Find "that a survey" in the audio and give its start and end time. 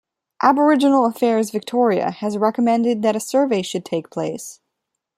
3.03-3.61